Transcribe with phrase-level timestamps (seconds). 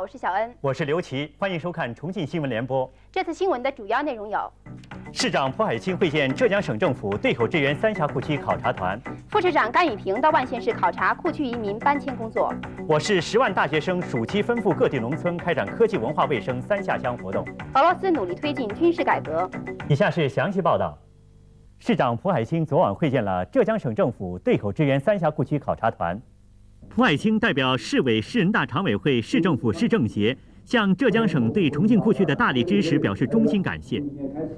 [0.00, 2.90] 好，我是小恩，我是刘琦，欢迎收看重庆新闻联播。
[3.12, 4.50] 这次新闻的主要内容有：
[5.12, 12.48] 市长蒲海清会见浙江省政府对口支援三峡库区考察团；副市长甘宇平到万县市考察库区移民搬迁工作；
[12.88, 19.50] 我市十万大学生暑期奔赴各地农村开展科技文化卫生三下乡活动；俄罗斯努力推进军事改革。
[19.86, 20.96] 以下是详细报道。
[21.78, 26.18] 市长蒲海清昨晚会见了浙江省政府对口支援三峡库区考察团。
[26.90, 34.02] 蒲海清代表市委、市人大常委会、市政府、市政协，向浙江省对重庆库区的大力支持表示衷心感谢，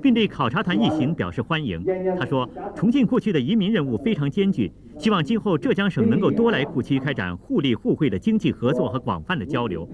[0.00, 1.84] 并对考察团一行表示欢迎。
[2.16, 9.86] 他说：“重庆库区的移民任务非常艰巨，希望今后浙江省能够多来库区开展互利互惠的经济合作和广泛的交流。”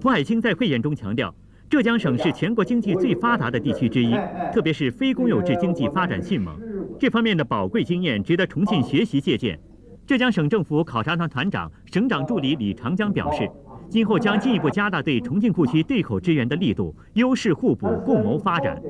[0.00, 1.34] 蒲海清在会见中强调，
[1.68, 4.14] 浙江省是全国经济最发达的地区之一，
[4.54, 6.58] 特别是非公有制经济发展迅猛，
[6.98, 9.60] 这方面的宝贵经验值得重庆学习借鉴。
[10.04, 13.48] 浙江省政府考察团团长、省长助理李长江表示，
[13.88, 18.82] 今后将进一步加大对重庆库区对口支援的力度，优势互补，共谋发展。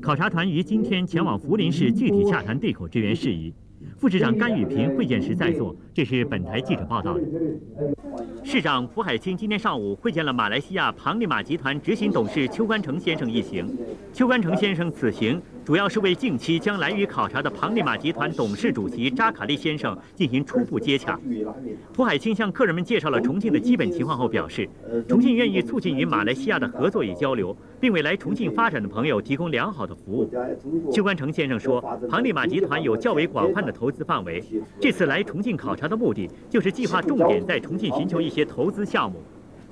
[0.00, 3.52] 考察团于今天前往涪陵市，具体洽谈对口支援事宜。
[3.98, 7.20] 副市长甘宇平会见时在座，这是本台记者报道的。
[8.42, 13.66] 市长蒲海清今天上午会见了马来西亚庞利马集团执行董事邱冠成先生一行。
[14.12, 21.18] 邱冠成先生此行主要是为近期将来渝考察的庞利马集团董事主席扎卡利先生进行初步接洽。
[21.94, 24.68] 蒲海清向客人们介绍了重庆的基本情况后表示，
[25.08, 30.30] 重庆愿意促进与马来西亚的合作与交流，并为来重庆发展的朋友提供良好的服务。
[30.92, 34.44] 邱关成先生说，庞利马集团有较为广泛的投资范围，
[34.78, 39.22] 这次来重庆考察的目的就是计划重点在重庆寻求一些投资项目。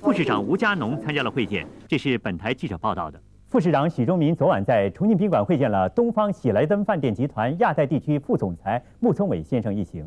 [0.01, 3.21] 副市长吴家农参加了会见，这是本台记者报道的。
[3.53, 10.03] 副市长许忠民昨晚在重庆宾馆会见了东方喜来登饭店集团亚太地区副总裁穆聪伟先生一行。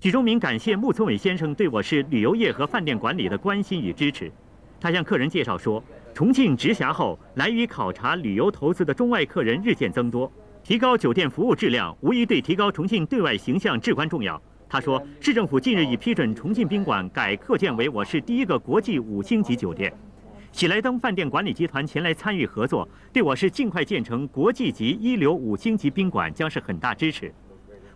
[0.00, 4.32] 许忠民感谢穆聪伟先生对我市旅游业和饭店管理的关心与支持。
[4.80, 14.40] 他向客人介绍说，重庆直辖后来渝考察旅游投资的中外客人日渐增多，提高酒店服务质量无疑对提高重庆对外形象至关重要。
[14.70, 19.92] 他说，市政府近日已批准重庆宾馆改扩建为我市第一个国际五星级酒店。
[20.52, 27.32] 喜来登饭店管理集团前来参与合作，对我市尽快建成国际级一流五星级宾馆将是很大支持。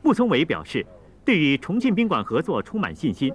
[0.03, 0.85] 穆聪伟表示，
[1.25, 3.33] 对与重庆宾馆合作充满信心。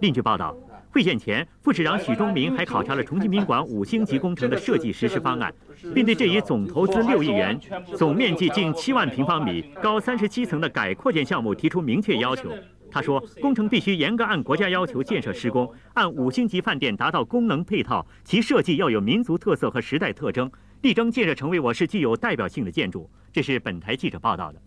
[0.00, 0.56] 另据报道，
[0.90, 5.52] 会见前，副市长许忠明还考察了重庆宾馆五星级工程的设计实施方案，
[5.94, 7.58] 并对这一总投资六亿元、
[7.94, 12.50] 总面积近七万平方米、高三十七层的改扩建项目提出明确要求。
[12.90, 20.50] 他说，工程必须严格按国家要求建设施工，按五星级饭店达到功能配套，其设计要有民族特色和时代特征，
[20.82, 23.08] 力争建设成为我市具有代表性的建筑。
[23.32, 24.60] 这是本台记者报道的。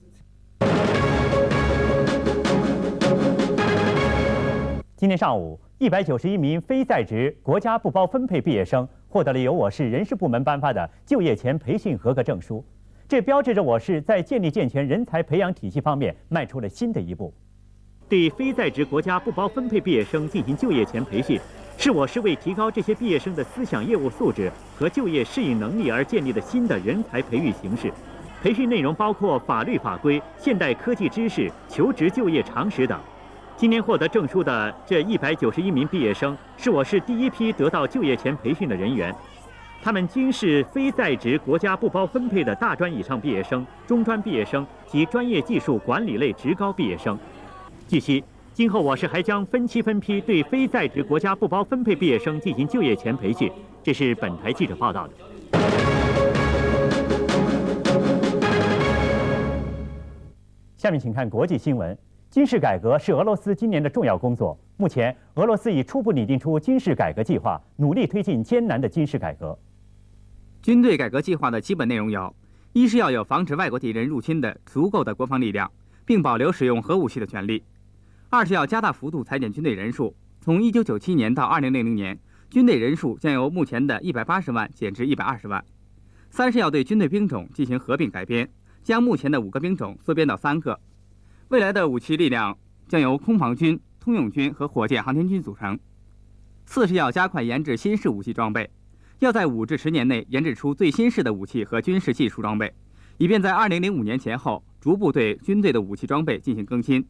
[4.96, 12.66] 今天上午，一百九十一名非在职国家不包分配毕业生获得了由我市人事部门颁发的就业前培训合格证书。
[13.06, 17.34] 这标志着我市在建立健全人才培养体系方面迈出了新的一步。
[18.10, 21.40] 对非在职国家不包分配毕业生进行就业前培训，
[21.78, 27.92] 是我市为提高这些毕业生的思想业务素质和就业适应能力而建立的新的人才培育形式。
[28.42, 33.00] 培训内容包括法律法规、现代科技知识、求职就业常识等。
[33.56, 39.16] 今年获得证书的这一百九十一名毕业生，是我市第一批得到就业前培训的人员。
[39.82, 47.18] 他们均是非在职国家不包分配的大专以上毕业生、中专毕业生及专业技术管理类职高毕业生。
[47.88, 48.24] 据悉，
[48.54, 53.52] 今后我市还将分期分批对非在职国家不包分配毕业生进行就业前培训。
[53.84, 55.14] 这是本台记者报道的。
[60.78, 61.98] 下面请看国际新闻：
[62.32, 64.58] 军事改革是俄罗斯今年的重要工作。
[64.78, 69.58] 目前，俄罗斯已初步拟定出军事改革计划，努力推进艰难的军事改革。
[70.62, 72.34] 军队改革计划的基本内容有：
[72.72, 75.70] 一是要有防止外国敌人入侵的足够的国防力量，
[76.06, 77.62] 并保留使用核武器的权利；
[78.34, 82.18] 二是要加大幅度裁减军队人数，从1997年到2000年，
[82.50, 85.62] 军队人数将由目前的180万减至120万；
[86.32, 88.50] 三是要对军队兵种进行合并改编，
[88.82, 90.80] 将目前的五个兵种缩编到三个。
[91.50, 92.58] 未来的武器力量
[92.88, 95.80] 将由空防军、通用军和火箭航天军组成。
[96.66, 98.68] 四是要加快研制新式武器装备。
[99.20, 102.74] 要在五至十年内研制出最新式的武器和军事技术装备，
[103.20, 107.06] 以便在二零零五年前后逐步对军队的武器装备进行更新。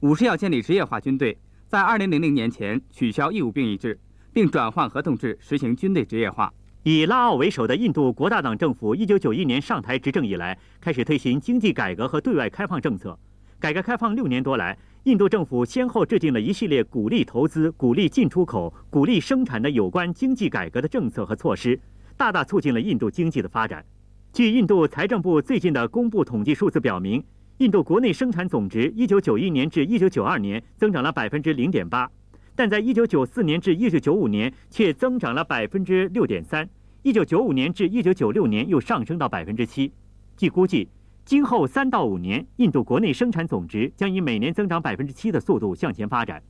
[0.00, 1.36] 五是要建立职业化军队，
[1.66, 3.98] 在二零零零年前取消义务兵役制，
[4.32, 6.50] 并转换合同制，实行军队职业化。
[6.84, 13.18] 以拉奥为首的印度国大党政府一九九一年上台执政以来，开始推行经济改革和对外开放政策。
[13.58, 21.78] 改革开放六年多来，印度政府先后制定了一系列鼓励投资、鼓励进出口、鼓励生产的有关经济改革的政策和措施，
[22.16, 23.84] 大大促进了印度经济的发展。
[24.32, 27.22] 据印度财政部最近的公布统计数字表明，
[27.60, 32.10] 印度国内生产总值1991年至1992年增长了百分之零点八，
[32.56, 36.66] 但在1994年至1995年却增长了百分之六点三
[37.02, 39.92] ，1995年至1996年又上升到百分之七。
[40.36, 40.88] 据估计。
[41.22, 46.42] 今后三到五年，印度国内生产总值将以每年增长百分之七的速度向前发展。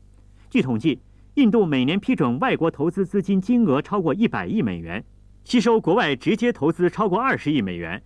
[0.49, 1.01] 据统计，
[1.35, 5.05] 印度每年批准外国投资资金金额超过一百亿美元，
[5.45, 8.01] 吸收国外直接投资超过二十亿美元。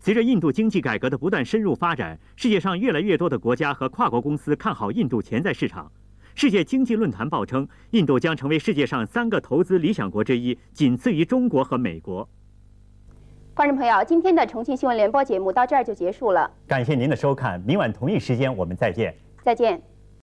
[0.00, 5.90] 随着印度经济改革的不断深入发展，世界上越来越多的国家和跨国公司看好印度潜在市场。
[6.34, 12.28] 世界经济论坛报称，印度将成为世界上三个投资理想国之一，仅次于中国和美国。
[13.54, 16.48] 观众朋友，今天的重庆新闻联播节目到这儿就结束了。
[16.68, 19.12] 感谢您的收看，明晚同一时间我们再见。
[19.42, 19.97] 再见。